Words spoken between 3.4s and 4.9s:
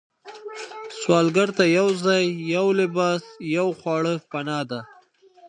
یو خواړه پناه ده